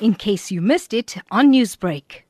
[0.00, 2.22] in case you missed it on Newsbreak.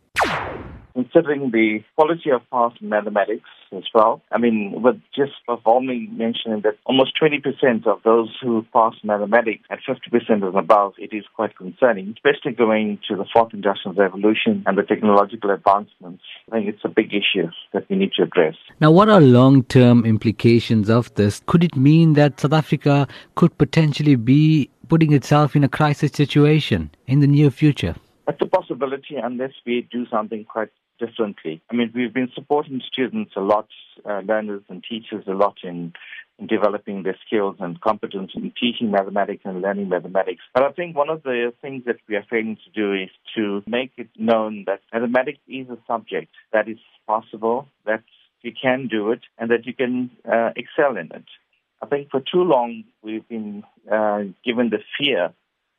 [0.94, 5.32] Considering the quality of past mathematics as well, I mean, with just
[5.66, 11.14] only mentioning that almost 20% of those who pass mathematics at 50% and above, it
[11.14, 16.22] is quite concerning, especially going to the fourth industrial revolution and the technological advancements.
[16.50, 18.54] I think it's a big issue that we need to address.
[18.80, 21.42] Now, what are long term implications of this?
[21.46, 26.90] Could it mean that South Africa could potentially be putting itself in a crisis situation
[27.06, 27.94] in the near future?
[28.26, 31.62] That's a possibility unless we do something quite differently.
[31.70, 33.68] I mean, we've been supporting students a lot,
[34.04, 35.92] uh, learners and teachers a lot in,
[36.38, 40.42] in developing their skills and competence in teaching mathematics and learning mathematics.
[40.54, 43.62] But I think one of the things that we are failing to do is to
[43.66, 48.02] make it known that mathematics is a subject that is possible, that
[48.42, 51.24] you can do it, and that you can uh, excel in it.
[51.82, 55.32] I think for too long we've been uh, given the fear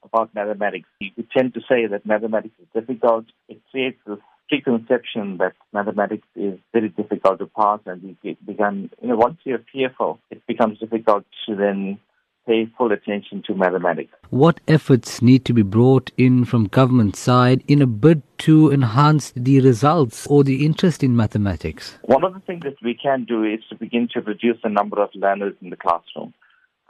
[0.03, 0.87] about mathematics.
[1.01, 3.25] We tend to say that mathematics is difficult.
[3.49, 9.09] It creates this preconception that mathematics is very difficult to pass, and we began, you
[9.09, 11.99] know, once you're fearful, it becomes difficult to then
[12.47, 14.13] pay full attention to mathematics.
[14.29, 19.33] What efforts need to be brought in from government side in a bid to enhance
[19.35, 21.97] the results or the interest in mathematics?
[22.03, 25.01] One of the things that we can do is to begin to reduce the number
[25.01, 26.33] of learners in the classroom.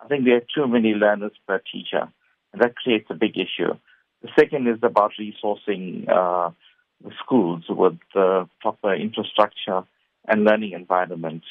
[0.01, 2.07] I think there are too many learners per teacher,
[2.53, 3.73] and that creates a big issue.
[4.21, 6.51] The second is about resourcing uh,
[7.03, 9.81] the schools with the proper infrastructure
[10.27, 11.43] and learning environment.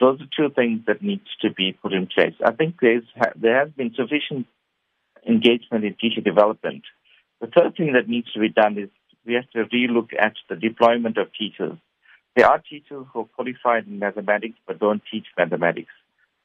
[0.00, 2.34] Those are two things that need to be put in place.
[2.44, 3.04] I think there's,
[3.36, 4.46] there has been sufficient
[5.26, 6.82] engagement in teacher development.
[7.40, 8.88] The third thing that needs to be done is
[9.24, 11.78] we have to relook at the deployment of teachers.
[12.36, 15.90] There are teachers who are qualified in mathematics but don't teach mathematics.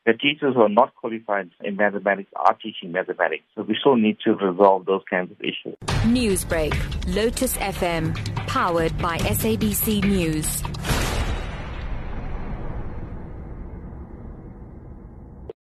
[0.05, 3.44] The teachers who are not qualified in mathematics are teaching mathematics.
[3.55, 5.78] So we still need to resolve those kinds of issues.
[6.03, 6.73] Newsbreak,
[7.16, 8.13] Lotus FM,
[8.47, 10.61] powered by SABC News.